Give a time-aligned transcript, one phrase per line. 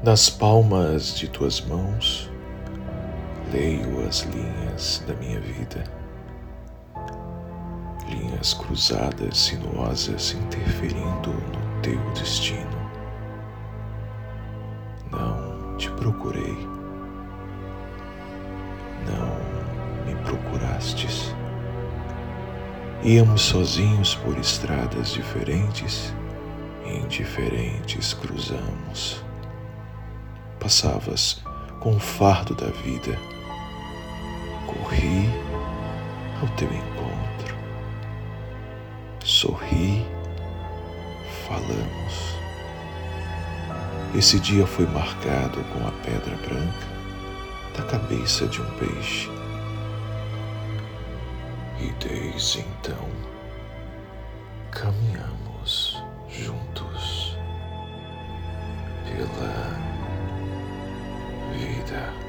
[0.00, 2.30] Nas palmas de tuas mãos,
[3.52, 5.82] leio as linhas da minha vida.
[8.08, 12.78] Linhas cruzadas, sinuosas, interferindo no teu destino.
[15.10, 16.56] Não te procurei.
[19.04, 21.34] Não me procurastes.
[23.02, 26.14] Íamos sozinhos por estradas diferentes
[26.86, 29.27] indiferentes cruzamos
[30.68, 31.42] passavas
[31.80, 33.18] com o fardo da vida.
[34.66, 35.26] Corri
[36.42, 37.56] ao teu encontro,
[39.24, 40.04] sorri,
[41.46, 42.36] falamos.
[44.14, 46.86] Esse dia foi marcado com a pedra branca
[47.74, 49.30] da cabeça de um peixe.
[51.80, 53.08] E desde então
[54.70, 57.38] caminhamos juntos
[59.06, 59.87] pela
[61.88, 62.27] vida.